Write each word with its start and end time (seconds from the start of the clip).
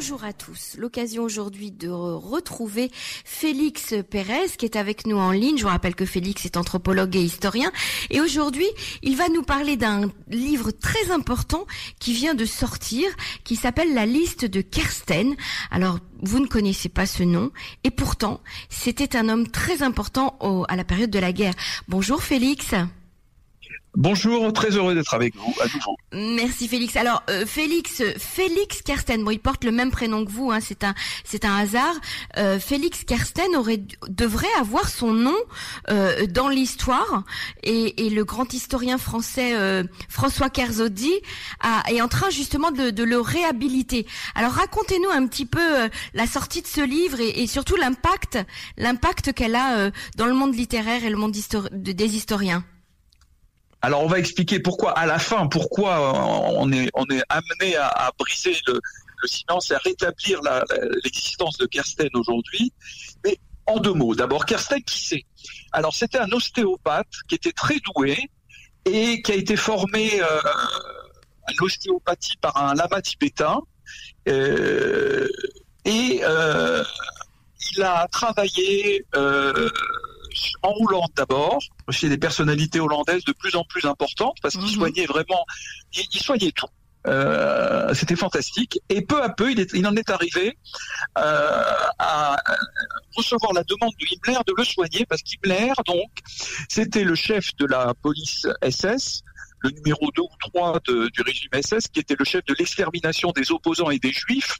bonjour 0.00 0.24
à 0.24 0.32
tous. 0.32 0.76
L'occasion 0.78 1.24
aujourd'hui 1.24 1.72
de 1.72 1.90
retrouver 1.90 2.90
Félix 2.94 3.92
Pérez 4.08 4.48
qui 4.56 4.64
est 4.64 4.76
avec 4.76 5.06
nous 5.06 5.18
en 5.18 5.30
ligne. 5.30 5.58
Je 5.58 5.64
vous 5.64 5.68
rappelle 5.68 5.94
que 5.94 6.06
Félix 6.06 6.46
est 6.46 6.56
anthropologue 6.56 7.14
et 7.16 7.22
historien. 7.22 7.70
Et 8.08 8.22
aujourd'hui, 8.22 8.64
il 9.02 9.14
va 9.18 9.28
nous 9.28 9.42
parler 9.42 9.76
d'un 9.76 10.10
livre 10.30 10.70
très 10.70 11.10
important 11.10 11.66
qui 11.98 12.14
vient 12.14 12.34
de 12.34 12.46
sortir, 12.46 13.10
qui 13.44 13.56
s'appelle 13.56 13.92
La 13.92 14.06
liste 14.06 14.46
de 14.46 14.62
Kersten. 14.62 15.36
Alors, 15.70 15.98
vous 16.22 16.40
ne 16.40 16.46
connaissez 16.46 16.88
pas 16.88 17.04
ce 17.04 17.22
nom, 17.22 17.50
et 17.84 17.90
pourtant, 17.90 18.40
c'était 18.70 19.16
un 19.16 19.28
homme 19.28 19.48
très 19.48 19.82
important 19.82 20.38
à 20.70 20.76
la 20.76 20.84
période 20.84 21.10
de 21.10 21.18
la 21.18 21.34
guerre. 21.34 21.54
Bonjour 21.88 22.22
Félix. 22.22 22.74
Bonjour, 23.96 24.52
très 24.52 24.70
heureux 24.70 24.94
d'être 24.94 25.14
avec 25.14 25.34
vous 25.34 25.52
à. 25.60 25.66
Merci 26.12 26.68
Félix. 26.68 26.94
Alors 26.94 27.24
euh, 27.28 27.44
Félix, 27.44 28.02
Félix 28.18 28.82
Kersten, 28.82 29.24
bon, 29.24 29.32
il 29.32 29.40
porte 29.40 29.64
le 29.64 29.72
même 29.72 29.90
prénom 29.90 30.24
que 30.24 30.30
vous, 30.30 30.52
hein, 30.52 30.60
c'est 30.60 30.84
un, 30.84 30.94
c'est 31.24 31.44
un 31.44 31.56
hasard. 31.56 31.94
Euh, 32.36 32.60
Félix 32.60 33.02
Kersten 33.02 33.56
aurait 33.56 33.82
devrait 34.08 34.52
avoir 34.60 34.88
son 34.88 35.12
nom 35.12 35.34
euh, 35.88 36.26
dans 36.28 36.48
l'histoire 36.48 37.24
et, 37.64 38.06
et, 38.06 38.10
le 38.10 38.24
grand 38.24 38.52
historien 38.54 38.96
français 38.96 39.54
François 40.08 40.50
Kerzodi 40.50 41.12
est 41.88 42.00
en 42.00 42.08
train 42.08 42.30
justement 42.30 42.70
de, 42.70 42.90
de, 42.90 43.02
le 43.02 43.20
réhabiliter. 43.20 44.06
Alors 44.36 44.52
racontez-nous 44.52 45.10
un 45.10 45.26
petit 45.26 45.46
peu 45.46 45.88
la 46.14 46.26
sortie 46.26 46.62
de 46.62 46.66
ce 46.68 46.80
livre 46.80 47.20
et, 47.20 47.42
et 47.42 47.46
surtout 47.48 47.76
l'impact, 47.76 48.38
l'impact 48.76 49.32
qu'elle 49.32 49.56
a 49.56 49.90
dans 50.16 50.26
le 50.26 50.34
monde 50.34 50.54
littéraire 50.54 51.04
et 51.04 51.10
le 51.10 51.16
monde 51.16 51.34
des 51.72 52.16
historiens. 52.16 52.64
Alors 53.82 54.02
on 54.02 54.06
va 54.06 54.18
expliquer 54.18 54.60
pourquoi 54.60 54.92
à 54.92 55.06
la 55.06 55.18
fin, 55.18 55.46
pourquoi 55.46 56.12
on 56.54 56.70
est 56.72 56.90
on 56.94 57.06
est 57.06 57.22
amené 57.28 57.76
à, 57.76 58.10
briser 58.18 58.54
le, 58.66 58.80
silence 59.24 59.70
et 59.70 59.74
à 59.74 59.78
rétablir 59.78 60.40
l'existence 61.04 61.56
de 61.58 61.66
Kersten 61.66 62.10
aujourd'hui. 62.14 62.72
Mais 63.24 63.38
en 63.66 63.78
deux 63.78 63.92
mots, 63.92 64.14
d'abord 64.14 64.44
Kersten 64.44 64.82
qui 64.82 65.04
c'est? 65.04 65.24
Alors 65.72 65.94
c'était 65.94 66.18
un 66.18 66.30
ostéopathe 66.32 67.08
qui 67.28 67.36
était 67.36 67.52
très 67.52 67.76
doué 67.94 68.18
et 68.84 69.22
qui 69.22 69.32
a 69.32 69.34
été 69.34 69.56
formé 69.56 70.20
euh, 70.20 70.40
à 71.46 71.52
l'ostéopathie 71.58 72.36
par 72.40 72.56
un 72.56 72.74
lama 72.74 73.00
tibétain. 73.00 73.60
Euh, 74.28 75.28
et 75.84 76.20
euh, 76.22 76.84
il 77.72 77.82
a 77.82 78.06
travaillé 78.08 79.04
euh, 79.16 79.70
en 80.62 80.72
Hollande 80.80 81.10
d'abord, 81.16 81.58
chez 81.90 82.08
des 82.08 82.18
personnalités 82.18 82.80
hollandaises 82.80 83.24
de 83.24 83.32
plus 83.32 83.54
en 83.56 83.64
plus 83.64 83.84
importantes, 83.84 84.36
parce 84.42 84.54
qu'ils 84.54 84.64
mhm. 84.64 84.74
soignaient 84.74 85.06
vraiment, 85.06 85.44
ils, 85.94 86.20
soignaient 86.20 86.52
tout. 86.52 86.66
Euh, 87.06 87.94
c'était 87.94 88.16
fantastique. 88.16 88.78
Et 88.88 89.00
peu 89.00 89.22
à 89.22 89.30
peu, 89.30 89.50
il, 89.50 89.66
il 89.72 89.86
en 89.86 89.96
est 89.96 90.10
arrivé 90.10 90.58
euh, 91.18 91.62
à 91.98 92.36
recevoir 93.16 93.52
la 93.54 93.64
demande 93.64 93.92
de 93.98 94.06
Himmler 94.06 94.40
de 94.46 94.54
le 94.56 94.64
soigner, 94.64 95.06
parce 95.06 95.22
qu'Himmler, 95.22 95.72
donc, 95.86 96.10
c'était 96.68 97.04
le 97.04 97.14
chef 97.14 97.56
de 97.56 97.66
la 97.66 97.94
police 97.94 98.46
SS, 98.62 99.22
le 99.60 99.70
numéro 99.70 100.10
2 100.14 100.22
ou 100.22 100.28
3 100.52 100.80
du 101.12 101.22
régime 101.22 101.50
SS, 101.54 101.88
qui 101.88 102.00
était 102.00 102.16
le 102.18 102.24
chef 102.24 102.44
de 102.44 102.54
l'extermination 102.58 103.32
des 103.32 103.52
opposants 103.52 103.90
et 103.90 103.98
des 103.98 104.12
juifs, 104.12 104.58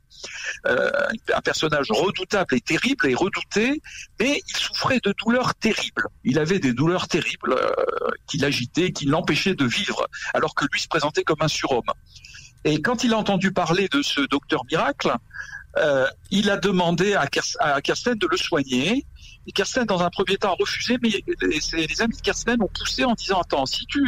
euh, 0.67 0.91
un 1.35 1.41
personnage 1.41 1.87
redoutable 1.91 2.55
et 2.55 2.61
terrible 2.61 3.09
et 3.09 3.15
redouté, 3.15 3.81
mais 4.19 4.43
il 4.47 4.57
souffrait 4.57 5.01
de 5.03 5.15
douleurs 5.19 5.55
terribles. 5.55 6.07
Il 6.25 6.39
avait 6.39 6.59
des 6.59 6.73
douleurs 6.73 7.09
terribles 7.09 7.55
euh, 7.55 8.11
qui 8.27 8.39
l'agitaient, 8.39 8.93
qui 8.93 9.07
l'empêchaient 9.07 9.55
de 9.55 9.65
vivre, 9.65 10.07
alors 10.35 10.55
que 10.55 10.67
lui 10.71 10.81
se 10.81 10.89
présentait 10.89 11.23
comme 11.23 11.41
un 11.41 11.49
surhomme. 11.49 11.91
Et 12.65 12.83
quand 12.83 13.05
il 13.05 13.15
a 13.15 13.17
entendu 13.17 13.53
parler 13.53 13.89
de 13.89 14.03
ce 14.03 14.21
docteur 14.21 14.65
miracle, 14.71 15.15
euh, 15.79 16.07
il 16.31 16.51
a 16.51 16.57
demandé 16.57 17.15
à, 17.15 17.27
Kersten 17.81 18.15
de 18.15 18.27
le 18.31 18.37
soigner. 18.37 19.07
Et 19.51 19.53
Kersten, 19.53 19.85
dans 19.85 20.01
un 20.01 20.11
premier 20.11 20.37
temps, 20.37 20.53
a 20.53 20.57
refusé, 20.57 20.97
mais 21.03 21.09
les, 21.43 22.03
amis 22.03 22.17
de 22.17 22.23
Kersten 22.23 22.63
ont 22.63 22.69
poussé 22.69 23.05
en 23.05 23.15
disant 23.15 23.41
Attends, 23.41 23.67
si 23.67 23.85
tu, 23.87 24.01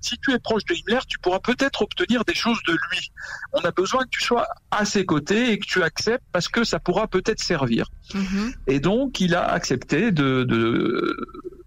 si 0.00 0.16
tu 0.16 0.32
es 0.32 0.38
proche 0.38 0.64
de 0.64 0.72
Himmler, 0.74 1.00
tu 1.06 1.18
pourras 1.18 1.38
peut-être 1.38 1.82
obtenir 1.82 2.24
des 2.24 2.34
choses 2.34 2.58
de 2.66 2.72
lui. 2.72 3.12
On 3.52 3.60
a 3.60 3.72
besoin 3.72 4.04
que 4.04 4.08
tu 4.08 4.22
sois 4.22 4.48
à 4.70 4.86
ses 4.86 5.04
côtés 5.04 5.52
et 5.52 5.58
que 5.58 5.66
tu 5.66 5.82
acceptes 5.82 6.24
parce 6.32 6.48
que 6.48 6.64
ça 6.64 6.80
pourra 6.80 7.08
peut-être 7.08 7.40
servir. 7.40 7.90
Mm-hmm. 8.14 8.54
Et 8.68 8.80
donc, 8.80 9.20
il 9.20 9.34
a 9.34 9.44
accepté 9.44 10.12
de, 10.12 10.44
de, 10.44 11.14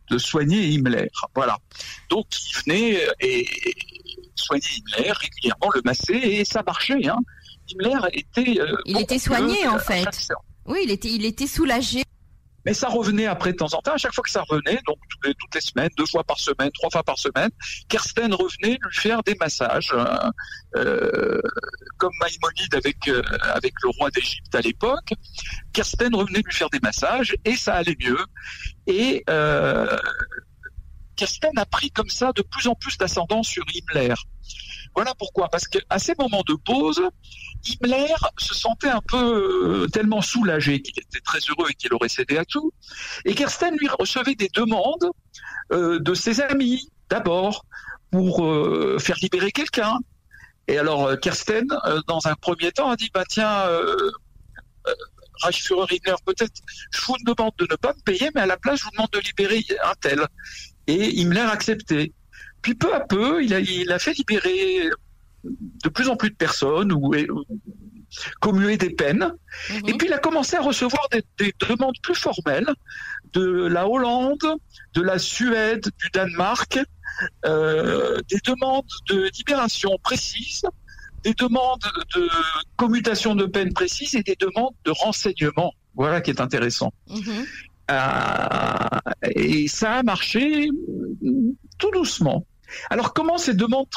de 0.10 0.18
soigner 0.18 0.68
Himmler. 0.70 1.12
Voilà. 1.36 1.60
Donc, 2.10 2.26
il 2.32 2.58
venait 2.64 3.00
et 3.20 3.48
soigner 4.34 4.66
Himmler 4.76 5.12
régulièrement, 5.12 5.70
le 5.76 5.82
masser, 5.86 6.16
et 6.16 6.46
ça 6.46 6.64
marchait. 6.66 7.08
Hein. 7.08 7.20
Himmler 7.70 8.00
était. 8.12 8.60
Euh, 8.60 8.76
il 8.86 9.00
était 9.00 9.20
soigné 9.20 9.68
en 9.68 9.78
fait. 9.78 10.08
Oui, 10.66 10.80
il 10.86 10.90
était, 10.90 11.12
il 11.12 11.26
était 11.26 11.46
soulagé. 11.46 12.02
Mais 12.66 12.74
ça 12.74 12.90
revenait 12.90 13.26
après 13.26 13.52
de 13.52 13.58
temps 13.58 13.74
en 13.74 13.82
temps. 13.82 13.94
À 13.94 13.98
chaque 13.98 14.14
fois 14.14 14.24
que 14.24 14.30
ça 14.30 14.44
revenait, 14.48 14.80
donc 14.86 14.98
toutes 15.22 15.56
les, 15.56 15.62
semaines, 15.62 15.90
deux 15.98 16.06
fois 16.06 16.24
par 16.24 16.40
semaine, 16.40 16.70
trois 16.74 16.90
fois 16.90 17.04
par 17.04 17.18
semaine, 17.18 17.50
Kersten 17.88 18.34
revenait 18.34 18.78
lui 18.82 18.94
faire 18.94 19.24
des 19.24 19.36
massages, 19.36 19.92
euh, 19.94 20.30
euh, 20.76 21.42
comme 21.98 22.12
Maïmonide 22.20 22.76
avec 22.76 23.10
avec 23.42 23.74
le 23.84 23.90
roi 23.98 24.10
d'Égypte 24.12 24.54
à 24.54 24.62
l'époque. 24.62 25.14
Kersten 25.74 26.14
revenait 26.16 26.42
lui 26.44 26.54
faire 26.54 26.70
des 26.70 26.80
massages 26.82 27.36
et 27.46 27.56
ça 27.56 27.76
allait 27.76 27.98
mieux. 28.00 28.20
Et 28.88 29.24
Kersten 31.16 31.58
a 31.58 31.66
pris 31.66 31.92
comme 31.92 32.10
ça 32.10 32.32
de 32.34 32.42
plus 32.42 32.68
en 32.68 32.76
plus 32.76 32.98
d'ascendant 32.98 33.44
sur 33.44 33.64
Himmler. 33.74 34.16
Voilà 34.96 35.14
pourquoi, 35.18 35.50
parce 35.50 35.68
qu'à 35.68 36.00
ces 36.00 36.14
moments 36.20 36.44
de 36.48 36.56
pause, 36.56 37.02
Himmler 37.68 38.14
se 38.38 38.54
sentait 38.54 38.90
un 38.90 39.02
peu 39.02 39.84
euh, 39.84 39.88
tellement 39.88 40.22
soulagé 40.22 40.82
qu'il 40.82 40.98
était 41.00 41.22
très 41.22 41.40
heureux 41.50 41.70
et 41.70 41.74
qu'il 41.74 41.94
aurait 41.94 42.10
cédé 42.10 42.38
à 42.38 42.46
tout. 42.46 42.72
Et 43.26 43.36
Kersten 43.36 43.76
lui 43.78 43.88
recevait 43.88 44.36
des 44.36 44.50
demandes 44.54 45.10
euh, 45.72 46.00
de 46.00 46.14
ses 46.14 46.42
amis, 46.42 46.90
d'abord, 47.10 47.66
pour 48.12 48.46
euh, 48.46 48.98
faire 49.00 49.18
libérer 49.22 49.52
quelqu'un. 49.52 49.98
Et 50.68 50.78
alors 50.78 51.20
Kersten, 51.20 51.68
dans 52.08 52.28
un 52.28 52.36
premier 52.36 52.72
temps, 52.72 52.92
a 52.92 52.96
dit, 52.96 53.10
bah 53.12 53.24
tiens, 53.28 53.66
Reichsführer 55.42 55.96
Hitler, 55.96 56.16
peut-être 56.26 56.62
je 56.92 57.02
vous 57.06 57.16
demande 57.26 57.54
de 57.58 57.68
ne 57.70 57.76
pas 57.76 57.94
me 57.94 58.02
payer, 58.02 58.30
mais 58.36 58.42
à 58.42 58.46
la 58.46 58.58
place, 58.58 58.80
je 58.80 58.86
vous 58.86 58.92
demande 58.92 59.10
de 59.12 59.20
libérer 59.20 59.64
un 59.84 59.94
tel. 60.00 60.28
Et 60.88 61.22
Himmler 61.22 61.42
a 61.42 61.52
accepté. 61.52 62.14
Puis 62.62 62.76
peu 62.76 62.94
à 62.94 63.00
peu, 63.00 63.44
il 63.44 63.54
a, 63.54 63.60
il 63.60 63.92
a 63.92 64.00
fait 64.00 64.14
libérer 64.14 64.90
de 65.44 65.90
plus 65.90 66.10
en 66.10 66.16
plus 66.16 66.30
de 66.30 66.36
personnes 66.36 66.92
ou, 66.92 67.14
commuer 68.40 68.78
des 68.78 68.90
peines. 68.90 69.34
Mhm. 69.70 69.90
Et 69.90 69.94
puis 69.94 70.08
il 70.08 70.14
a 70.14 70.18
commencé 70.18 70.56
à 70.56 70.62
recevoir 70.62 71.08
des, 71.38 71.54
demandes 71.68 71.96
plus 72.02 72.16
formelles 72.16 72.70
de 73.34 73.68
la 73.68 73.88
Hollande, 73.88 74.58
de 74.94 75.02
la 75.02 75.20
Suède, 75.20 75.88
du 76.00 76.10
Danemark, 76.12 76.80
euh, 77.46 78.18
des 78.30 78.40
demandes 78.46 78.90
de 79.10 79.30
libération 79.38 79.92
précises, 80.02 80.64
des 81.24 81.34
demandes 81.34 81.84
de 82.16 82.28
commutation 82.78 83.36
de 83.36 83.46
peine 83.46 83.74
précises 83.74 84.16
et 84.16 84.24
des 84.24 84.36
demandes 84.36 84.74
de 84.86 84.92
renseignement. 84.92 85.74
Voilà 85.96 86.22
qui 86.22 86.32
est 86.32 86.42
intéressant. 86.42 86.92
Mhm. 87.08 87.46
Euh, 87.92 89.00
et 89.36 89.68
ça 89.68 89.96
a 89.96 90.04
marché 90.04 90.70
tout 91.78 91.92
doucement. 91.92 92.46
Alors 92.90 93.14
comment 93.14 93.38
ces 93.38 93.54
demandes 93.54 93.88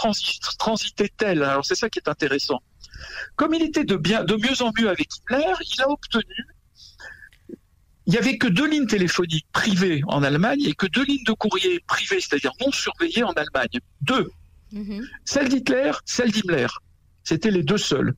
transitaient-elles? 0.58 1.42
Alors 1.42 1.64
c'est 1.64 1.74
ça 1.74 1.90
qui 1.90 1.98
est 1.98 2.08
intéressant. 2.08 2.60
Comme 3.36 3.54
il 3.54 3.62
était 3.62 3.84
de, 3.84 3.96
bien, 3.96 4.24
de 4.24 4.34
mieux 4.34 4.62
en 4.62 4.70
mieux 4.78 4.88
avec 4.88 5.08
Hitler, 5.14 5.52
il 5.74 5.82
a 5.82 5.90
obtenu 5.90 6.46
il 8.06 8.12
n'y 8.12 8.18
avait 8.18 8.36
que 8.36 8.48
deux 8.48 8.68
lignes 8.68 8.86
téléphoniques 8.86 9.46
privées 9.52 10.02
en 10.08 10.22
Allemagne 10.22 10.62
et 10.64 10.74
que 10.74 10.86
deux 10.86 11.04
lignes 11.04 11.24
de 11.24 11.32
courrier 11.32 11.80
privées, 11.86 12.20
c'est-à-dire 12.20 12.52
non 12.60 12.72
surveillées 12.72 13.22
en 13.22 13.32
Allemagne. 13.32 13.80
Deux. 14.00 14.28
Mm-hmm. 14.72 15.06
Celle 15.24 15.48
d'Hitler, 15.48 15.92
celle 16.04 16.32
d'Himmler. 16.32 16.66
C'était 17.22 17.50
les 17.50 17.62
deux 17.62 17.78
seules. 17.78 18.14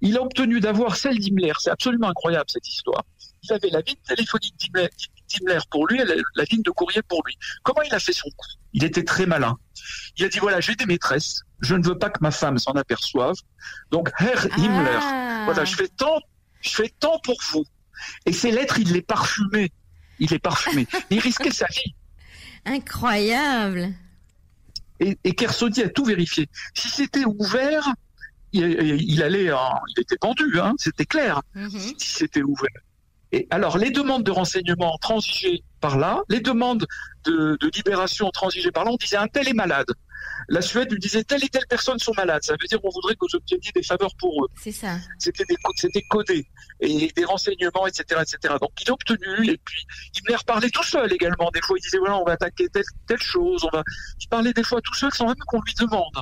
Il 0.00 0.16
a 0.16 0.22
obtenu 0.22 0.58
d'avoir 0.58 0.96
celle 0.96 1.18
d'Himmler. 1.18 1.52
C'est 1.60 1.70
absolument 1.70 2.08
incroyable 2.08 2.46
cette 2.48 2.66
histoire. 2.66 3.04
Il 3.44 3.52
avait 3.52 3.70
la 3.70 3.80
ligne 3.80 3.96
téléphonique 4.08 4.54
d'Himmler 4.58 5.60
pour 5.70 5.86
lui 5.86 6.00
et 6.00 6.04
la, 6.04 6.44
ligne 6.50 6.62
de 6.62 6.70
courrier 6.70 7.02
pour 7.02 7.22
lui. 7.24 7.36
Comment 7.62 7.82
il 7.82 7.94
a 7.94 8.00
fait 8.00 8.12
son 8.12 8.28
coup? 8.30 8.46
Il 8.72 8.82
était 8.82 9.04
très 9.04 9.26
malin. 9.26 9.56
Il 10.18 10.24
a 10.24 10.28
dit 10.28 10.38
voilà, 10.38 10.60
j'ai 10.60 10.74
des 10.74 10.86
maîtresses, 10.86 11.42
je 11.60 11.74
ne 11.74 11.86
veux 11.86 11.96
pas 11.96 12.10
que 12.10 12.18
ma 12.20 12.30
femme 12.30 12.58
s'en 12.58 12.72
aperçoive. 12.72 13.36
Donc 13.90 14.10
Herr 14.18 14.46
Himmler, 14.58 14.98
ah. 15.00 15.42
voilà, 15.44 15.64
je 15.64 15.76
fais 15.76 15.88
tant, 15.88 16.20
je 16.60 16.70
fais 16.70 16.92
tant 16.98 17.18
pour 17.20 17.36
vous. 17.52 17.64
Et 18.26 18.32
ces 18.32 18.50
lettres, 18.50 18.78
il 18.78 18.92
les 18.92 19.02
parfumait. 19.02 19.70
Il 20.18 20.30
les 20.30 20.38
parfumait. 20.38 20.86
il 21.10 21.20
risquait 21.20 21.50
sa 21.50 21.66
vie. 21.66 21.94
Incroyable. 22.64 23.94
Et, 25.00 25.16
et 25.22 25.34
Kersodi 25.34 25.82
a 25.82 25.88
tout 25.88 26.04
vérifié. 26.04 26.48
Si 26.74 26.88
c'était 26.88 27.24
ouvert, 27.24 27.88
il, 28.52 29.22
allait, 29.22 29.44
il 29.46 30.00
était 30.00 30.16
pendu, 30.16 30.58
hein, 30.60 30.74
c'était 30.78 31.06
clair. 31.06 31.42
Mm-hmm. 31.54 31.94
Si 31.98 32.08
c'était 32.08 32.42
ouvert. 32.42 32.82
Et 33.32 33.46
alors, 33.50 33.78
les 33.78 33.90
demandes 33.90 34.24
de 34.24 34.30
renseignement 34.30 34.96
transigeaient 34.98 35.62
par 35.80 35.98
là, 35.98 36.22
les 36.28 36.40
demandes 36.40 36.86
de, 37.24 37.56
de 37.60 37.70
libération 37.74 38.30
transigeaient 38.30 38.70
par 38.70 38.84
là. 38.84 38.90
On 38.92 38.96
disait 38.96 39.16
un 39.16 39.28
tel 39.28 39.48
est 39.48 39.54
malade. 39.54 39.86
La 40.48 40.62
Suède 40.62 40.90
lui 40.90 40.98
disait 40.98 41.24
telle 41.24 41.44
et 41.44 41.48
telle 41.48 41.66
personne 41.68 41.98
sont 41.98 42.12
malades. 42.16 42.42
Ça 42.42 42.52
veut 42.52 42.66
dire 42.66 42.80
qu'on 42.80 42.90
voudrait 42.90 43.14
que 43.14 43.20
vous 43.20 43.36
obteniez 43.36 43.70
des 43.74 43.82
faveurs 43.82 44.14
pour 44.18 44.44
eux. 44.44 44.48
C'est 44.56 44.72
ça. 44.72 44.96
C'était 45.18 45.44
des, 45.44 45.56
c'était 45.76 46.02
codé 46.08 46.46
et 46.80 47.12
des 47.14 47.24
renseignements, 47.24 47.86
etc., 47.86 48.22
etc. 48.22 48.54
Donc 48.60 48.70
il 48.80 48.88
a 48.88 48.92
obtenu 48.92 49.50
et 49.50 49.58
puis 49.64 49.84
il 50.14 50.22
venait 50.24 50.36
reparler 50.36 50.70
tout 50.70 50.84
seul 50.84 51.12
également. 51.12 51.50
Des 51.52 51.60
fois 51.60 51.76
il 51.78 51.82
disait 51.82 51.98
voilà 51.98 52.16
on 52.16 52.24
va 52.24 52.32
attaquer 52.32 52.68
telle 52.68 52.84
telle 53.06 53.20
chose. 53.20 53.64
On 53.64 53.76
va. 53.76 53.82
Il 54.20 54.28
parlait 54.28 54.52
des 54.52 54.62
fois 54.62 54.80
tout 54.80 54.94
seul 54.94 55.12
sans 55.12 55.26
même 55.26 55.36
qu'on 55.46 55.60
lui 55.60 55.74
demande. 55.74 56.16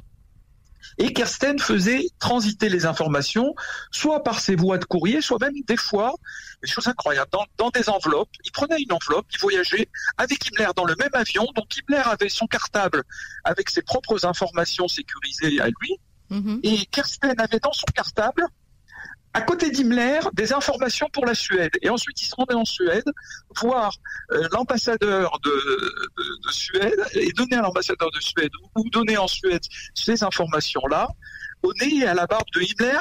Et 0.99 1.13
Kersten 1.13 1.59
faisait 1.59 2.07
transiter 2.19 2.69
les 2.69 2.87
informations, 2.87 3.55
soit 3.91 4.23
par 4.23 4.41
ses 4.41 4.57
voies 4.57 4.79
de 4.79 4.85
courrier, 4.85 5.21
soit 5.21 5.39
même 5.41 5.55
des 5.67 5.77
fois, 5.77 6.15
des 6.63 6.69
choses 6.69 6.87
incroyables, 6.87 7.31
dans, 7.33 7.45
dans 7.59 7.71
des 7.71 7.89
enveloppes. 7.89 8.31
Il 8.45 8.53
prenait 8.53 8.81
une 8.81 8.93
enveloppe, 8.93 9.27
il 9.35 9.41
voyageait 9.41 9.89
avec 10.17 10.47
Himmler 10.47 10.71
dans 10.75 10.85
le 10.85 10.95
même 10.99 11.11
avion, 11.13 11.47
donc 11.55 11.67
Himmler 11.77 12.03
avait 12.07 12.29
son 12.29 12.47
cartable 12.47 13.03
avec 13.45 13.71
ses 13.71 13.83
propres 13.83 14.25
informations 14.25 14.89
sécurisées 14.89 15.61
à 15.61 15.67
lui, 15.67 15.99
Mhm. 16.29 16.59
et 16.65 16.87
Kersten 16.87 17.35
avait 17.39 17.61
dans 17.61 17.73
son 17.73 17.87
cartable, 17.95 18.45
à 19.39 19.43
côté 19.43 19.71
d'Himmler, 19.71 20.21
des 20.33 20.51
informations 20.53 21.09
pour 21.13 21.25
la 21.27 21.35
Suède. 21.35 21.73
Et 21.83 21.91
ensuite, 21.91 22.21
il 22.23 22.27
se 22.27 22.35
rendait 22.35 22.55
en 22.55 22.65
Suède, 22.65 23.05
voir 23.63 23.95
euh, 24.33 24.49
l'ambassadeur 24.53 25.39
de, 25.45 25.51
de- 25.51 26.47
de 26.47 26.53
Suède, 26.53 27.01
et 27.13 27.31
donner 27.33 27.57
à 27.57 27.63
l'ambassadeur 27.63 28.11
de 28.11 28.21
Suède, 28.21 28.51
ou 28.77 28.89
donner 28.91 29.17
en 29.19 29.29
Suède 29.29 29.63
ces 29.95 30.23
informations-là, 30.25 31.09
au 31.63 31.73
nez 31.81 31.97
et 31.99 32.07
à 32.07 32.15
la 32.15 32.27
barbe 32.27 32.49
de 32.55 32.61
Himmler. 32.63 32.99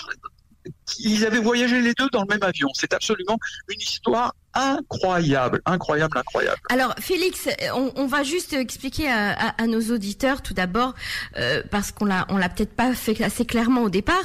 Ils 1.00 1.26
avaient 1.26 1.40
voyagé 1.52 1.80
les 1.82 1.94
deux 1.94 2.10
dans 2.12 2.24
le 2.24 2.28
même 2.28 2.44
avion. 2.44 2.70
C'est 2.74 2.94
absolument 2.94 3.38
une 3.70 3.80
histoire 3.80 4.34
incroyable, 4.56 5.62
incroyable, 5.66 6.18
incroyable. 6.18 6.58
Alors 6.70 6.94
Félix, 7.00 7.48
on, 7.74 7.92
on 7.96 8.08
va 8.08 8.24
juste 8.24 8.54
expliquer 8.54 9.10
à, 9.10 9.32
à- 9.50 9.64
à 9.64 9.68
nos 9.68 9.82
auditeurs 9.94 10.42
tout 10.42 10.54
d'abord, 10.54 10.94
euh, 11.38 11.62
parce 11.72 11.92
qu'on 11.92 12.06
l'a 12.06 12.26
on 12.30 12.38
l'a 12.38 12.50
peut-être 12.50 12.74
pas 12.76 12.94
fait 12.94 13.22
assez 13.24 13.46
clairement 13.46 13.84
au 13.84 13.90
départ, 13.90 14.24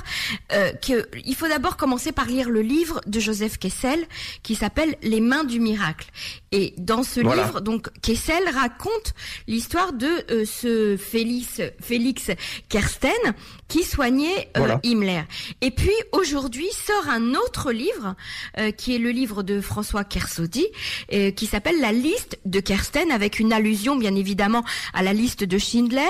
euh, 0.53 0.73
que 0.73 1.09
il 1.25 1.35
faut 1.35 1.49
d'abord 1.49 1.77
commencer 1.77 2.13
par 2.13 2.27
lire 2.27 2.49
le 2.49 2.63
livre 2.63 3.01
de 3.07 3.21
Joseph 3.21 3.59
Kessel 3.59 4.05
qui 4.43 4.55
s'appelle 4.55 4.97
Les 5.03 5.21
mains 5.21 5.45
du 5.45 5.61
miracle. 5.61 6.09
Et 6.53 6.75
dans 6.79 7.03
ce 7.03 7.21
Voilà. 7.21 7.45
livre, 7.45 7.61
donc 7.61 7.89
Kessel 8.03 8.43
raconte 8.53 9.15
l'histoire 9.47 9.93
de 9.93 10.09
euh, 10.31 10.45
ce 10.45 10.97
Félix 10.97 11.61
Félix 11.81 12.31
Kersten 12.69 13.11
qui 13.69 13.85
soignait 13.85 14.49
euh, 14.57 14.61
Voilà. 14.61 14.81
Himmler. 14.85 15.23
Et 15.61 15.71
puis 15.71 15.91
aujourd'hui 16.13 16.69
sort 16.73 17.09
un 17.09 17.35
autre 17.35 17.71
livre 17.73 18.15
euh, 18.59 18.71
qui 18.73 18.95
est 18.95 18.99
le 18.99 19.11
livre 19.11 19.43
de 19.43 19.61
François 19.61 20.03
Kersaudy 20.25 20.67
euh, 21.13 21.31
qui 21.31 21.47
s'appelle 21.47 21.81
La 21.81 21.93
liste 21.93 22.39
de 22.45 22.61
Kersten 22.61 23.11
avec 23.11 23.39
une 23.41 23.53
allusion 23.53 23.97
bien 23.97 24.15
évidemment 24.15 24.63
à 24.93 25.03
la 25.03 25.13
liste 25.13 25.45
de 25.45 25.59
Schindler 25.59 26.03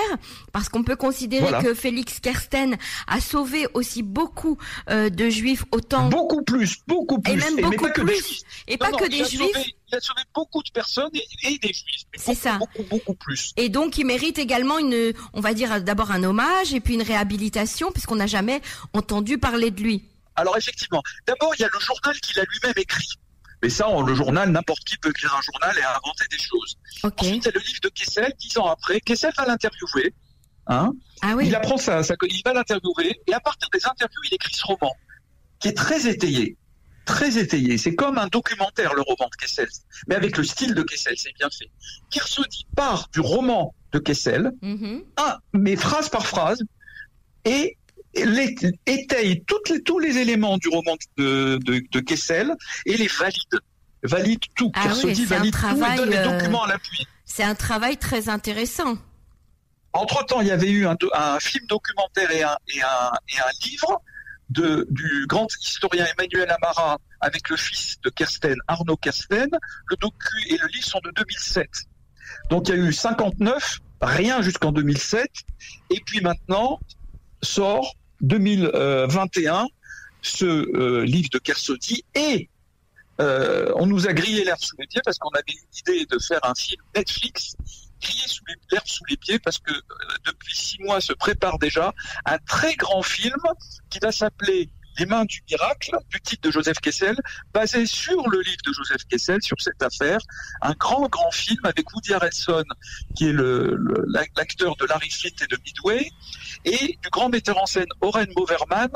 parce 0.51 0.67
qu'on 0.69 0.83
peut 0.83 0.95
considérer 0.97 1.43
Voilà. 1.43 1.63
que 1.63 1.73
Félix 1.73 2.19
Kersten 2.19 2.77
a 3.07 3.21
sauvé 3.21 3.67
aussi 3.73 4.03
beaucoup 4.03 4.57
euh, 4.89 5.09
de 5.09 5.29
juifs 5.29 5.63
autant 5.71 6.09
Beaucoup 6.09 6.43
plus, 6.43 6.77
beaucoup 6.87 7.21
plus. 7.21 7.33
et 7.33 7.35
même 7.37 7.55
beaucoup 7.61 7.85
pas 7.85 7.91
que 7.91 8.01
des 8.01 8.07
plus 8.13 8.15
juifs. 8.27 8.41
et 8.67 8.71
Non, 8.73 8.77
pas 8.77 8.91
non, 8.91 8.97
que 8.97 9.07
des 9.09 9.23
juifs 9.25 9.57
il 9.93 9.95
a 9.95 9.99
sauvé 10.01 10.21
beaucoup 10.33 10.63
de 10.63 10.69
personnes 10.71 11.09
et, 11.13 11.25
et 11.43 11.57
des 11.57 11.67
juifs. 11.73 12.03
C'est 12.15 12.35
ça. 12.35 12.57
Beaucoup, 12.57 12.83
beaucoup 12.83 13.13
plus. 13.13 13.51
et 13.57 13.69
donc 13.69 13.97
il 13.97 14.05
mérite 14.05 14.39
également 14.39 14.77
une 14.77 15.13
on 15.33 15.41
va 15.41 15.53
dire 15.53 15.81
d'abord 15.81 16.11
un 16.11 16.23
hommage 16.23 16.73
et 16.73 16.79
puis 16.81 16.93
une 16.95 17.01
réhabilitation 17.01 17.91
puisqu'on 17.91 18.15
n'a 18.15 18.27
jamais 18.27 18.61
entendu 18.93 19.37
parler 19.37 19.71
de 19.71 19.81
lui. 19.81 20.03
Alors 20.35 20.57
effectivement, 20.57 21.01
d'abord 21.27 21.53
il 21.57 21.61
y 21.61 21.65
a 21.65 21.69
le 21.73 21.79
journal 21.79 22.17
qu'il 22.21 22.39
a 22.39 22.43
lui-même 22.43 22.73
écrit. 22.77 23.07
Mais 23.61 23.69
ça, 23.69 23.87
le 24.05 24.15
journal, 24.15 24.49
n'importe 24.49 24.83
qui 24.83 24.97
peut 24.97 25.09
écrire 25.09 25.35
un 25.35 25.41
journal 25.41 25.77
et 25.77 25.83
inventer 25.83 26.25
des 26.31 26.37
choses. 26.37 26.77
Ensuite, 27.03 27.45
il 27.45 27.45
y 27.45 27.47
a 27.47 27.51
le 27.53 27.59
livre 27.59 27.79
de 27.83 27.89
Kessel, 27.89 28.33
dix 28.39 28.57
ans 28.57 28.67
après. 28.67 28.99
Kessel 29.01 29.31
va 29.37 29.45
l'interviewer. 29.45 30.13
Hein 30.67 30.93
Ah 31.21 31.33
oui. 31.35 31.47
Il 31.47 31.55
apprend 31.55 31.77
ça, 31.77 32.03
ça, 32.03 32.15
il 32.21 32.41
va 32.43 32.53
l'interviewer. 32.53 33.21
Et 33.27 33.33
à 33.33 33.39
partir 33.39 33.69
des 33.71 33.85
interviews, 33.85 34.21
il 34.29 34.35
écrit 34.35 34.53
ce 34.53 34.65
roman, 34.65 34.93
qui 35.59 35.67
est 35.67 35.77
très 35.77 36.07
étayé. 36.07 36.57
Très 37.05 37.37
étayé. 37.37 37.77
C'est 37.77 37.95
comme 37.95 38.17
un 38.17 38.27
documentaire, 38.27 38.93
le 38.93 39.01
roman 39.01 39.29
de 39.31 39.35
Kessel. 39.35 39.67
Mais 40.07 40.15
avec 40.15 40.37
le 40.37 40.43
style 40.43 40.73
de 40.73 40.83
Kessel, 40.83 41.15
c'est 41.17 41.33
bien 41.37 41.49
fait. 41.49 41.69
Kersaudy 42.09 42.67
part 42.75 43.09
du 43.13 43.19
roman 43.19 43.75
de 43.91 43.99
Kessel, 43.99 44.51
un, 44.63 45.37
mais 45.53 45.75
phrase 45.75 46.09
par 46.09 46.25
phrase, 46.25 46.63
et 47.43 47.77
les- 48.15 48.55
étaye 48.85 49.43
toutes 49.45 49.69
les- 49.69 49.81
tous 49.83 49.99
les 49.99 50.17
éléments 50.17 50.57
du 50.57 50.69
roman 50.69 50.95
de, 51.17 51.57
de, 51.63 51.81
de 51.91 51.99
Kessel 51.99 52.53
et 52.85 52.97
les 52.97 53.07
valide. 53.07 53.59
Valide 54.03 54.39
tout. 54.55 54.71
Ah 54.73 54.83
Kersaudy 54.83 55.21
oui, 55.21 55.25
valide 55.25 55.53
tout 55.53 55.59
travail, 55.59 55.93
et 55.93 55.97
donne 55.97 56.09
les 56.09 56.17
euh, 56.17 56.37
documents 56.37 56.63
à 56.63 56.69
l'appui. 56.69 57.05
C'est 57.25 57.43
un 57.43 57.53
travail 57.55 57.97
très 57.97 58.29
intéressant. 58.29 58.97
Entre-temps, 59.93 60.41
il 60.41 60.47
y 60.47 60.51
avait 60.51 60.71
eu 60.71 60.87
un, 60.87 60.95
film 61.39 61.65
documentaire 61.67 62.31
et 62.31 62.43
un, 62.43 62.57
et 62.73 62.81
un, 62.81 63.11
et 63.29 63.39
un 63.39 63.67
livre 63.69 64.01
de, 64.49 64.87
du 64.89 65.25
grand 65.27 65.47
historien 65.61 66.05
Emmanuel 66.17 66.49
Amara 66.49 66.97
avec 67.19 67.49
le 67.49 67.57
fils 67.57 67.97
de 68.03 68.09
Kersten, 68.09 68.55
Arnaud 68.67 68.97
Kersten. 68.97 69.49
Le 69.87 69.95
docu 69.97 70.35
et 70.49 70.57
le 70.57 70.67
livre 70.67 70.85
sont 70.85 71.01
de 71.03 71.11
2007. 71.11 71.69
Donc 72.49 72.69
il 72.69 72.75
y 72.75 72.79
a 72.79 72.81
eu 72.81 72.93
59, 72.93 73.79
rien 74.01 74.41
jusqu'en 74.41 74.71
2007. 74.71 75.29
Et 75.89 76.01
puis 76.05 76.21
maintenant 76.21 76.79
sort 77.43 77.93
2021 78.21 79.67
ce 80.21 80.45
euh, 80.45 81.03
livre 81.03 81.29
de 81.31 81.39
Kersaudy 81.39 82.05
et 82.15 82.49
euh, 83.19 83.71
on 83.75 83.87
nous 83.87 84.07
a 84.07 84.13
grillé 84.13 84.43
l'herbe 84.43 84.59
sous 84.59 84.75
les 84.79 84.87
pieds 84.87 85.01
parce 85.03 85.17
qu'on 85.17 85.29
avait 85.29 85.43
l'idée 85.73 86.05
de 86.05 86.19
faire 86.19 86.39
un 86.43 86.53
film 86.55 86.81
Netflix 86.95 87.55
grillé 88.01 88.27
sous 88.27 88.43
l'herbe 88.71 88.87
sous 88.87 89.03
les 89.09 89.17
pieds 89.17 89.39
parce 89.39 89.59
que 89.59 89.71
euh, 89.71 89.83
depuis 90.25 90.55
six 90.55 90.79
mois 90.79 91.01
se 91.01 91.13
prépare 91.13 91.59
déjà 91.59 91.93
un 92.25 92.37
très 92.39 92.75
grand 92.75 93.01
film 93.01 93.39
qui 93.89 93.99
va 93.99 94.11
s'appeler 94.11 94.69
Les 94.97 95.05
mains 95.05 95.25
du 95.25 95.41
miracle, 95.49 95.95
du 96.09 96.19
titre 96.21 96.47
de 96.47 96.51
Joseph 96.51 96.77
Kessel, 96.79 97.15
basé 97.53 97.85
sur 97.85 98.29
le 98.29 98.41
livre 98.41 98.61
de 98.65 98.73
Joseph 98.73 99.03
Kessel, 99.09 99.41
sur 99.41 99.55
cette 99.59 99.81
affaire. 99.81 100.19
Un 100.61 100.73
grand, 100.73 101.07
grand 101.07 101.31
film 101.31 101.59
avec 101.63 101.93
Woody 101.93 102.13
Harrelson, 102.13 102.63
qui 103.15 103.27
est 103.27 103.33
l'acteur 104.35 104.75
de 104.75 104.85
Larry 104.85 105.09
Flint 105.09 105.29
et 105.41 105.47
de 105.47 105.57
Midway, 105.65 106.09
et 106.65 106.99
du 107.01 107.09
grand 107.09 107.29
metteur 107.29 107.57
en 107.57 107.65
scène 107.65 107.87
Oren 108.01 108.27
Boverman, 108.35 108.89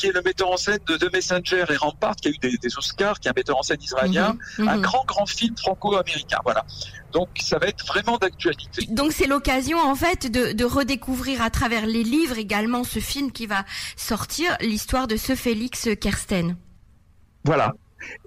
qui 0.00 0.06
est 0.06 0.12
le 0.12 0.22
metteur 0.22 0.50
en 0.50 0.56
scène 0.56 0.78
de 0.86 0.96
The 0.96 1.12
Messenger 1.12 1.64
et 1.68 1.76
Rampart, 1.76 2.16
qui 2.16 2.28
a 2.28 2.30
eu 2.30 2.38
des, 2.38 2.56
des 2.56 2.78
Oscars, 2.78 3.20
qui 3.20 3.28
est 3.28 3.30
un 3.30 3.34
metteur 3.36 3.58
en 3.58 3.62
scène 3.62 3.82
israélien. 3.82 4.36
Mhm. 4.58 4.68
Un 4.68 4.76
Mhm. 4.76 4.82
grand, 4.82 5.04
grand 5.06 5.26
film 5.26 5.54
franco-américain. 5.58 6.38
Voilà. 6.42 6.64
Donc, 7.12 7.28
ça 7.42 7.58
va 7.58 7.66
être 7.66 7.84
vraiment 7.86 8.16
d'actualité. 8.16 8.86
Donc 8.88 9.12
c'est 9.12 9.26
l'occasion 9.26 9.78
en 9.78 9.94
fait 9.94 10.30
de, 10.30 10.52
de 10.52 10.64
redécouvrir 10.64 11.42
à 11.42 11.50
travers 11.50 11.84
les 11.84 12.02
livres 12.02 12.38
également 12.38 12.82
ce 12.84 12.98
film 12.98 13.30
qui 13.30 13.46
va 13.46 13.64
sortir, 13.96 14.56
l'histoire 14.62 15.06
de 15.06 15.16
ce 15.16 15.34
Félix 15.34 15.88
Kersten. 16.00 16.56
Voilà. 17.44 17.74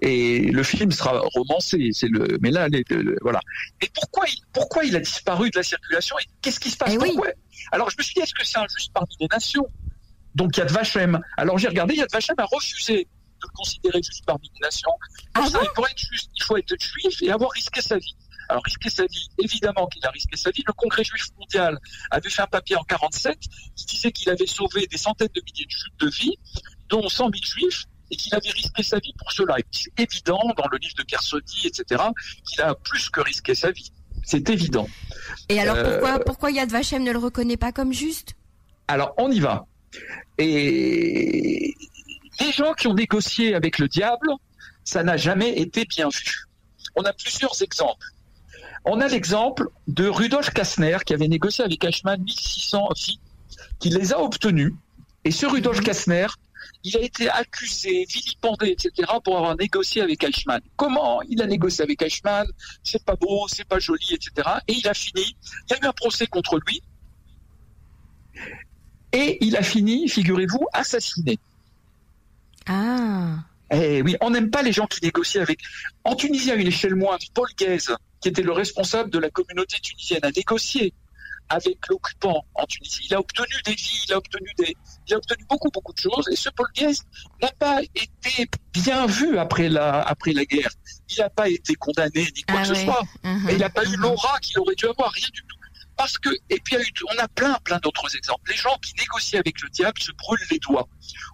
Et 0.02 0.38
le 0.52 0.62
film 0.62 0.92
sera 0.92 1.18
romancé, 1.34 1.88
c'est 1.92 2.06
le. 2.06 2.38
Mais 2.40 2.52
là, 2.52 2.68
les- 2.68 2.84
le- 2.90 3.02
le- 3.02 3.16
voilà. 3.22 3.40
Et 3.80 3.90
pourquoi 3.92 4.24
il, 4.28 4.36
pourquoi 4.52 4.84
il 4.84 4.94
a 4.94 5.00
disparu 5.00 5.50
de 5.50 5.56
la 5.58 5.64
circulation 5.64 6.16
et 6.20 6.24
qu'est-ce 6.42 6.60
qui 6.60 6.70
se 6.70 6.76
passe? 6.76 6.92
Eh 6.94 6.98
oui. 6.98 7.10
Alors 7.72 7.90
je 7.90 7.96
me 7.98 8.02
suis 8.04 8.14
dit, 8.14 8.20
est-ce 8.20 8.34
que 8.34 8.44
c'est 8.46 8.58
injuste 8.58 8.92
parmi 8.94 9.08
les 9.18 9.26
nations? 9.32 9.66
Donc 10.34 10.56
Yad 10.56 10.70
Vashem. 10.70 11.20
Alors 11.36 11.58
j'ai 11.58 11.68
regardé, 11.68 11.94
Yad 11.94 12.10
Vashem 12.12 12.34
a 12.38 12.44
refusé 12.44 13.04
de 13.04 13.46
le 13.46 13.48
considérer 13.54 14.00
juste 14.02 14.24
parmi 14.26 14.50
les 14.54 14.60
nations. 14.60 14.90
Pour 15.32 15.44
Ah 15.44 15.48
ça, 15.50 15.60
pour 15.74 15.86
être 15.86 15.98
juste, 15.98 16.30
il 16.34 16.42
faut 16.42 16.56
être 16.56 16.74
juif 16.80 17.22
et 17.22 17.30
avoir 17.30 17.50
risqué 17.50 17.80
sa 17.80 17.98
vie. 17.98 18.16
Alors 18.48 18.62
risquer 18.64 18.90
sa 18.90 19.06
vie, 19.06 19.28
évidemment 19.38 19.86
qu'il 19.86 20.04
a 20.04 20.10
risqué 20.10 20.36
sa 20.36 20.50
vie. 20.50 20.62
Le 20.66 20.72
Congrès 20.74 21.04
juif 21.04 21.26
mondial 21.38 21.78
avait 22.10 22.28
fait 22.28 22.42
un 22.42 22.46
papier 22.46 22.76
en 22.76 22.82
47 22.84 23.38
qui 23.74 23.86
disait 23.86 24.12
qu'il 24.12 24.28
avait 24.30 24.46
sauvé 24.46 24.86
des 24.86 24.98
centaines 24.98 25.28
de 25.34 25.40
milliers 25.40 25.64
de 25.64 25.70
juifs 25.70 25.96
de 25.98 26.08
vie, 26.10 26.36
dont 26.90 27.08
100 27.08 27.24
000 27.24 27.32
juifs, 27.42 27.84
et 28.10 28.16
qu'il 28.16 28.34
avait 28.34 28.50
risqué 28.50 28.82
sa 28.82 28.98
vie 28.98 29.14
pour 29.18 29.32
cela. 29.32 29.58
Et 29.58 29.64
c'est 29.70 29.98
évident 29.98 30.40
dans 30.58 30.68
le 30.70 30.76
livre 30.76 30.94
de 30.98 31.04
Kersaudy, 31.04 31.68
etc., 31.68 32.02
qu'il 32.46 32.60
a 32.60 32.74
plus 32.74 33.08
que 33.08 33.20
risqué 33.22 33.54
sa 33.54 33.70
vie. 33.70 33.90
C'est 34.24 34.48
évident. 34.50 34.86
Et 35.48 35.58
alors 35.60 35.76
Euh, 35.76 35.98
pourquoi 35.98 36.18
pourquoi 36.20 36.50
Yad 36.50 36.70
Vashem 36.70 37.02
ne 37.02 37.12
le 37.12 37.18
reconnaît 37.18 37.56
pas 37.56 37.72
comme 37.72 37.92
juste? 37.94 38.34
Alors, 38.88 39.14
on 39.16 39.30
y 39.30 39.40
va. 39.40 39.66
Et 40.38 41.74
les 42.40 42.52
gens 42.52 42.74
qui 42.74 42.86
ont 42.88 42.94
négocié 42.94 43.54
avec 43.54 43.78
le 43.78 43.88
diable, 43.88 44.28
ça 44.84 45.02
n'a 45.02 45.16
jamais 45.16 45.58
été 45.58 45.84
bien 45.84 46.08
vu. 46.08 46.46
On 46.96 47.02
a 47.02 47.12
plusieurs 47.12 47.62
exemples. 47.62 48.06
On 48.84 49.00
a 49.00 49.08
l'exemple 49.08 49.68
de 49.88 50.06
Rudolf 50.08 50.50
Kastner 50.50 50.98
qui 51.06 51.14
avait 51.14 51.28
négocié 51.28 51.64
avec 51.64 51.82
Eichmann 51.84 52.20
1600 52.22 52.88
vies, 52.96 53.20
qui 53.78 53.88
les 53.88 54.12
a 54.12 54.20
obtenues. 54.20 54.74
Et 55.24 55.30
ce 55.30 55.46
Rudolf 55.46 55.78
Mhm. 55.78 55.84
Kastner, 55.84 56.26
il 56.82 56.96
a 56.96 57.00
été 57.00 57.30
accusé, 57.30 58.04
vilipendé, 58.06 58.76
etc., 58.78 59.10
pour 59.24 59.38
avoir 59.38 59.56
négocié 59.56 60.02
avec 60.02 60.22
Eichmann. 60.22 60.60
Comment 60.76 61.22
il 61.22 61.40
a 61.40 61.46
négocié 61.46 61.82
avec 61.82 62.02
Eichmann? 62.02 62.46
C'est 62.82 63.02
pas 63.04 63.16
beau, 63.16 63.48
c'est 63.48 63.64
pas 63.66 63.78
joli, 63.78 64.06
etc. 64.12 64.48
Et 64.68 64.74
il 64.74 64.86
a 64.86 64.92
fini. 64.94 65.24
Il 65.68 65.72
y 65.72 65.74
a 65.74 65.78
eu 65.82 65.86
un 65.88 65.92
procès 65.92 66.26
contre 66.26 66.58
lui. 66.66 66.82
Et 69.14 69.38
il 69.40 69.56
a 69.56 69.62
fini, 69.62 70.08
figurez-vous, 70.08 70.66
assassiné. 70.72 71.38
Ah 72.66 73.36
Eh 73.70 74.02
oui, 74.02 74.16
on 74.20 74.30
n'aime 74.30 74.50
pas 74.50 74.62
les 74.62 74.72
gens 74.72 74.86
qui 74.86 75.00
négocient 75.02 75.42
avec. 75.42 75.60
En 76.04 76.14
Tunisie, 76.16 76.50
à 76.50 76.54
une 76.54 76.66
échelle 76.66 76.94
moindre, 76.94 77.24
Paul 77.32 77.48
Guez, 77.58 77.78
qui 78.20 78.28
était 78.28 78.42
le 78.42 78.52
responsable 78.52 79.10
de 79.10 79.18
la 79.18 79.30
communauté 79.30 79.78
tunisienne, 79.80 80.20
a 80.22 80.30
négocié 80.30 80.92
avec 81.50 81.76
l'occupant 81.88 82.44
en 82.54 82.64
Tunisie. 82.64 83.02
Il 83.08 83.14
a 83.14 83.20
obtenu 83.20 83.54
des 83.66 83.74
vies, 83.74 84.04
il 84.08 84.12
a 84.14 84.16
obtenu 84.18 84.48
des, 84.58 84.74
il 85.06 85.14
a 85.14 85.18
obtenu 85.18 85.44
beaucoup 85.48 85.68
beaucoup 85.70 85.92
de 85.92 85.98
choses. 86.00 86.26
Et 86.32 86.36
ce 86.36 86.48
Paul 86.48 86.66
Guez 86.74 86.94
n'a 87.42 87.50
pas 87.58 87.82
été 87.82 88.48
bien 88.72 89.04
vu 89.06 89.36
après 89.38 89.68
la 89.68 90.00
après 90.00 90.32
la 90.32 90.46
guerre. 90.46 90.70
Il 91.10 91.18
n'a 91.18 91.28
pas 91.28 91.48
été 91.50 91.74
condamné 91.74 92.26
ni 92.34 92.42
quoi 92.44 92.60
Ah 92.60 92.62
que 92.62 92.68
ce 92.68 92.74
soit. 92.74 93.02
Mhm. 93.22 93.50
Et 93.50 93.52
il 93.52 93.58
n'a 93.58 93.68
pas 93.68 93.84
eu 93.84 93.88
Mhm. 93.96 94.00
l'aura 94.00 94.38
qu'il 94.40 94.58
aurait 94.58 94.74
dû 94.74 94.86
avoir, 94.86 95.10
rien 95.12 95.28
du 95.34 95.42
tout. 95.42 95.56
Parce 95.96 96.18
que, 96.18 96.28
et 96.50 96.58
puis 96.60 96.74
il 96.74 96.74
y 96.74 96.76
a 96.76 96.82
eu- 96.82 96.92
on 97.14 97.22
a 97.22 97.28
plein, 97.28 97.56
plein 97.64 97.78
d'autres 97.78 98.14
exemples. 98.16 98.50
Les 98.50 98.56
gens 98.56 98.76
qui 98.82 98.92
négocient 98.98 99.38
avec 99.38 99.60
le 99.62 99.68
diable 99.70 99.98
se 100.00 100.10
brûlent 100.12 100.46
les 100.50 100.58
doigts. 100.58 100.88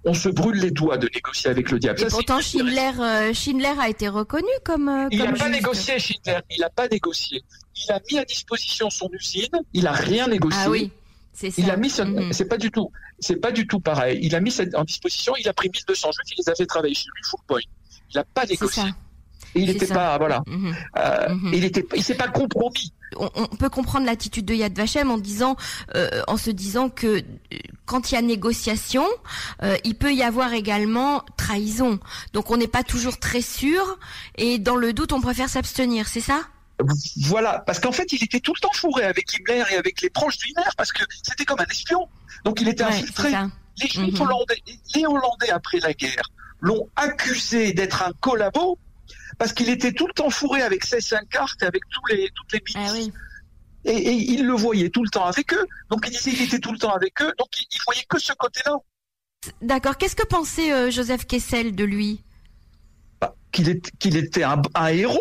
On 0.05 0.12
se 0.14 0.29
brûle 0.29 0.57
les 0.57 0.71
doigts 0.71 0.99
de 0.99 1.09
négocier 1.14 1.49
avec 1.50 1.71
le 1.71 1.79
diable. 1.79 2.00
Et 2.00 2.05
Ça, 2.05 2.11
pourtant. 2.11 2.40
Schindler, 2.40 2.90
euh, 3.00 3.33
Schindler 3.33 3.75
a 3.81 3.88
été 3.88 4.09
reconnu 4.09 4.49
comme. 4.64 4.88
euh, 4.88 5.09
Il 5.11 5.19
n'a 5.19 5.33
pas 5.33 5.49
négocié, 5.49 5.99
Schindler. 5.99 6.40
Il 6.50 6.61
n'a 6.61 6.71
pas 6.71 6.88
négocié. 6.88 7.43
Il 7.87 7.93
a 7.93 8.00
mis 8.11 8.19
à 8.19 8.25
disposition 8.25 8.90
son 8.90 9.09
usine. 9.12 9.49
Il 9.73 9.87
a 9.87 9.93
rien 9.93 10.29
négocié. 10.29 10.61
Ah 10.62 10.71
oui, 10.71 10.90
c'est 11.33 11.50
ça. 11.50 11.62
Il 11.62 11.71
a 11.71 11.76
mis, 11.76 11.88
son- 11.88 12.05
Mhm. 12.07 12.33
c'est 12.35 12.45
pas 12.45 12.59
du 12.59 12.71
tout, 12.71 12.90
c'est 13.19 13.37
pas 13.37 13.52
du 13.52 13.67
tout 13.67 13.81
pareil. 13.81 14.19
Il 14.23 14.35
a 14.35 14.40
mis 14.40 14.55
en 14.75 14.85
disposition. 14.85 15.33
Il 15.38 15.49
a 15.49 15.55
pris 15.55 15.71
1200 15.71 16.11
juifs. 16.12 16.35
Il 16.37 16.43
les 16.47 16.50
a 16.50 16.55
fait 16.55 16.67
travailler 16.67 16.95
chez 16.95 17.07
lui 17.14 17.23
full 17.25 17.40
point. 17.47 17.61
Il 18.12 18.17
n'a 18.19 18.25
pas 18.25 18.45
négocié. 18.45 18.83
Et 19.55 19.61
il 19.61 19.67
n'était 19.67 19.87
pas, 19.95 20.19
voilà. 20.19 20.43
Mhm. 20.47 20.76
Euh, 20.99 21.29
Mhm. 21.35 21.55
Il 21.55 21.64
était, 21.64 21.85
il 21.97 22.05
s'est 22.05 22.14
pas 22.14 22.29
compromis. 22.29 22.93
On, 23.17 23.31
on 23.35 23.47
peut 23.57 23.69
comprendre 23.71 24.07
l'attitude 24.07 24.45
de 24.45 24.55
Yad 24.55 24.76
Vashem 24.76 25.11
en 25.11 25.19
disant, 25.19 25.57
euh, 25.95 26.23
en 26.29 26.37
se 26.37 26.50
disant 26.50 26.88
que 26.88 27.07
euh, 27.07 27.23
quand 27.87 28.11
il 28.11 28.14
y 28.14 28.19
a 28.19 28.23
négociation, 28.23 29.07
euh, 29.62 29.76
il 29.85 29.95
peut 29.97 30.14
y 30.14 30.23
avoir 30.23 30.52
également 30.52 31.23
trahison. 31.37 31.99
Donc 32.33 32.50
on 32.50 32.57
n'est 32.57 32.69
pas 32.69 32.83
toujours 32.85 33.19
très 33.19 33.43
sûr 33.43 33.99
et 34.37 34.59
dans 34.59 34.76
le 34.76 34.93
doute, 34.93 35.12
on 35.12 35.21
préfère 35.21 35.49
s'abstenir, 35.49 36.09
c'est 36.09 36.21
ça? 36.21 36.43
Voilà, 37.25 37.59
parce 37.67 37.79
qu'en 37.79 37.93
fait, 37.93 38.11
il 38.12 38.25
était 38.25 38.40
tout 38.40 38.55
le 38.55 38.61
temps 38.61 38.73
fourré 38.73 39.05
avec 39.05 39.26
Himmler 39.35 39.64
et 39.73 39.76
avec 39.76 40.00
les 40.00 40.09
proches 40.09 40.38
d'Himmler, 40.38 40.71
parce 40.79 40.93
que 40.93 41.05
c'était 41.23 41.45
comme 41.45 41.61
un 41.61 41.71
espion. 41.71 42.09
Donc 42.45 42.61
il 42.62 42.69
était 42.69 42.85
Ouais, 42.85 42.90
infiltré. 42.90 43.33
Les 43.83 43.88
Juifs 43.88 44.14
Mhm. 44.14 44.23
hollandais, 44.23 44.62
les 44.95 45.05
Hollandais 45.07 45.50
après 45.50 45.79
la 45.81 45.93
guerre, 45.93 46.23
l'ont 46.61 46.88
accusé 46.97 47.73
d'être 47.75 48.02
un 48.02 48.12
collabo 48.21 48.79
parce 49.41 49.55
qu'il 49.55 49.71
était 49.71 49.93
tout 49.93 50.07
le 50.07 50.13
temps 50.13 50.29
fourré 50.29 50.61
avec 50.61 50.85
Seyss-Inquart 50.85 51.55
et 51.63 51.65
avec 51.65 51.83
tous 51.91 52.07
les, 52.13 52.29
toutes 52.35 52.53
les 52.53 52.63
milices. 52.75 52.91
Ah 52.91 52.95
oui. 52.95 53.13
Et, 53.87 53.97
et 53.97 54.13
il 54.13 54.45
le 54.47 54.53
voyait 54.53 54.91
tout 54.91 55.03
le 55.03 55.09
temps 55.09 55.25
avec 55.25 55.55
eux. 55.55 55.67
Donc 55.89 56.05
il 56.07 56.11
disait 56.11 56.33
qu'il 56.33 56.43
était 56.45 56.59
tout 56.59 56.73
le 56.73 56.79
temps 56.79 56.93
avec 56.95 57.21
eux. 57.23 57.33
Donc 57.39 57.49
il, 57.59 57.65
il 57.73 57.81
voyait 57.87 58.05
que 58.07 58.19
ce 58.19 58.35
côté-là. 58.35 58.77
D'accord. 59.63 59.97
Qu'est-ce 59.97 60.15
que 60.15 60.27
pensait 60.27 60.71
euh, 60.73 60.91
Joseph 60.91 61.27
Kessel 61.27 61.75
de 61.75 61.85
lui? 61.85 62.23
Bah, 63.19 63.35
Qu'il 63.51 63.71
est- 63.71 63.91
qu'il 63.99 64.17
était 64.19 64.43
un, 64.43 64.61
un 64.75 64.89
héros. 64.89 65.19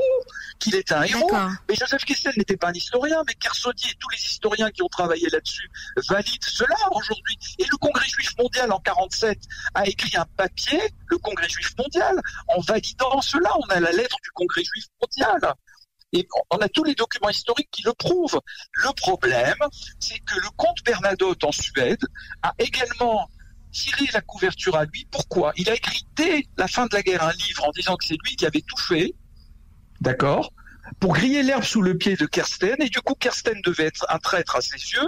Qu'il 0.59 0.75
était 0.75 0.93
un 0.93 1.03
héros. 1.03 1.31
Mais 1.69 1.75
Joseph 1.75 2.03
Kessel 2.03 2.33
n'était 2.37 2.57
pas 2.57 2.69
un 2.69 2.73
historien, 2.73 3.23
mais 3.25 3.33
Kersaudy 3.35 3.89
et 3.89 3.95
tous 3.97 4.09
les 4.09 4.17
historiens 4.17 4.69
qui 4.71 4.81
ont 4.81 4.89
travaillé 4.89 5.29
là-dessus 5.29 5.69
valident 6.09 6.45
cela 6.45 6.75
aujourd'hui. 6.91 7.37
Et 7.59 7.63
le 7.63 7.77
Congrès 7.77 8.07
juif 8.07 8.33
mondial 8.37 8.71
en 8.71 8.79
47 8.79 9.39
a 9.73 9.87
écrit 9.87 10.17
un 10.17 10.25
papier, 10.35 10.81
le 11.07 11.17
Congrès 11.17 11.47
juif 11.47 11.73
mondial, 11.77 12.19
en 12.49 12.59
validant 12.61 13.21
cela. 13.21 13.51
On 13.57 13.67
a 13.69 13.79
la 13.79 13.91
lettre 13.91 14.17
du 14.21 14.31
Congrès 14.31 14.63
juif 14.63 14.85
mondial. 15.01 15.53
Et 16.11 16.27
on 16.49 16.57
a 16.57 16.67
tous 16.67 16.83
les 16.83 16.95
documents 16.95 17.29
historiques 17.29 17.69
qui 17.71 17.83
le 17.83 17.93
prouvent. 17.93 18.41
Le 18.73 18.91
problème, 18.93 19.57
c'est 19.99 20.19
que 20.19 20.35
le 20.35 20.49
comte 20.57 20.83
Bernadotte 20.83 21.43
en 21.43 21.51
Suède 21.51 22.03
a 22.41 22.53
également 22.57 23.29
tiré 23.71 24.07
la 24.13 24.21
couverture 24.21 24.75
à 24.75 24.85
lui. 24.85 25.07
Pourquoi? 25.11 25.53
Il 25.55 25.69
a 25.69 25.75
écrit 25.75 26.03
dès 26.15 26.43
la 26.57 26.67
fin 26.67 26.87
de 26.87 26.95
la 26.95 27.03
guerre 27.03 27.23
un 27.23 27.31
livre 27.33 27.63
en 27.63 27.71
disant 27.71 27.95
que 27.95 28.05
c'est 28.05 28.17
lui 28.23 28.35
qui 28.35 28.45
avait 28.45 28.63
tout 28.67 28.81
fait. 28.81 29.13
D'accord 30.01 30.51
pour 30.99 31.13
griller 31.13 31.43
l'herbe 31.43 31.63
sous 31.63 31.83
le 31.83 31.95
pied 31.95 32.15
de 32.15 32.25
Kersten, 32.25 32.75
et 32.79 32.89
du 32.89 32.99
coup 33.01 33.13
Kersten 33.13 33.61
devait 33.63 33.85
être 33.85 34.07
un 34.09 34.17
traître 34.17 34.55
à 34.55 34.61
ses 34.61 34.75
yeux, 34.77 35.07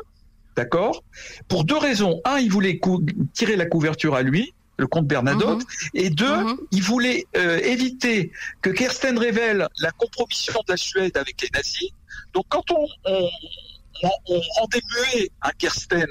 d'accord 0.55 1.03
Pour 1.47 1.63
deux 1.63 1.75
raisons. 1.77 2.21
Un, 2.23 2.37
il 2.37 2.51
voulait 2.51 2.79
tirer 3.33 3.55
la 3.55 3.65
couverture 3.65 4.13
à 4.13 4.21
lui, 4.21 4.53
le 4.77 4.85
comte 4.85 5.07
Bernadotte, 5.07 5.63
et 5.95 6.11
deux, 6.11 6.37
Mhm. 6.43 6.57
il 6.71 6.83
voulait 6.83 7.25
euh, 7.35 7.57
éviter 7.63 8.31
que 8.61 8.69
Kersten 8.69 9.17
révèle 9.17 9.67
la 9.79 9.89
compromission 9.91 10.53
de 10.67 10.73
la 10.73 10.77
Suède 10.77 11.17
avec 11.17 11.41
les 11.41 11.49
nazis. 11.51 11.89
Donc 12.33 12.45
quand 12.47 12.69
on, 12.69 12.87
on, 13.05 13.29
on, 14.03 14.09
on 14.27 14.41
rendait 14.59 14.81
muet 15.15 15.29
un 15.41 15.51
Kersten, 15.57 16.07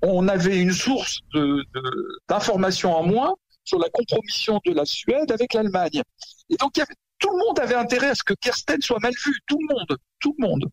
on 0.00 0.26
avait 0.26 0.56
une 0.58 0.72
source 0.72 1.20
de- 1.34 1.62
de- 1.74 2.18
d'informations 2.30 2.96
en 2.96 3.02
moins 3.06 3.34
sur 3.64 3.78
la 3.78 3.90
compromission 3.90 4.58
de 4.64 4.72
la 4.72 4.86
Suède 4.86 5.30
avec 5.30 5.52
l'Allemagne. 5.52 6.00
Et 6.48 6.56
donc 6.56 6.70
il 6.76 6.78
y 6.78 6.82
avait- 6.82 6.94
tout 7.20 7.30
le 7.30 7.38
monde 7.38 7.60
avait 7.60 7.74
intérêt 7.76 8.08
à 8.08 8.14
ce 8.14 8.22
que 8.24 8.34
Kersten 8.34 8.80
soit 8.82 8.98
mal 9.00 9.12
vu, 9.24 9.38
tout 9.46 9.58
le 9.60 9.74
monde, 9.74 9.98
tout 10.18 10.34
le 10.38 10.46
monde, 10.46 10.68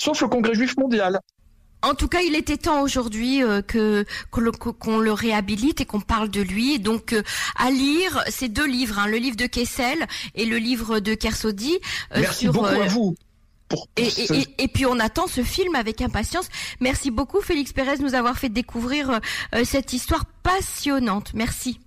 sauf 0.00 0.20
le 0.22 0.28
Congrès 0.28 0.54
juif 0.54 0.76
mondial. 0.78 1.20
En 1.82 1.94
tout 1.94 2.08
cas, 2.08 2.20
il 2.22 2.34
était 2.34 2.56
temps 2.56 2.80
aujourd'hui 2.80 3.42
euh, 3.44 3.60
que 3.60 4.04
qu'on 4.30 4.98
le, 4.98 5.12
réhabilite 5.12 5.80
et 5.80 5.84
qu'on 5.84 6.00
parle 6.00 6.30
de 6.30 6.40
lui. 6.40 6.78
Donc, 6.80 7.12
euh, 7.12 7.22
à 7.56 7.70
lire 7.70 8.24
ces 8.28 8.48
deux 8.48 8.66
livres, 8.66 8.98
hein, 8.98 9.06
le 9.06 9.18
livre 9.18 9.36
de 9.36 9.46
Kessel 9.46 10.06
et 10.34 10.46
le 10.46 10.56
livre 10.56 11.00
de 11.00 11.14
Kersaudy. 11.14 11.74
euh, 12.14 12.20
Merci 12.20 12.44
sur, 12.44 12.54
beaucoup 12.54 12.66
à 12.66 12.86
vous. 12.86 13.14
Pour, 13.68 13.86
pour 13.88 14.04
Et, 14.04 14.10
ce- 14.10 14.32
et, 14.58 14.68
puis 14.68 14.86
on 14.86 14.98
attend 14.98 15.26
ce 15.26 15.42
film 15.44 15.74
avec 15.74 16.00
impatience. 16.00 16.48
Merci 16.80 17.10
beaucoup 17.10 17.40
Félix 17.40 17.72
Pérez 17.72 17.98
de 17.98 18.02
nous 18.02 18.14
avoir 18.14 18.38
fait 18.38 18.48
découvrir 18.48 19.20
cette 19.64 19.92
histoire 19.92 20.24
passionnante. 20.42 21.34
Merci. 21.34 21.78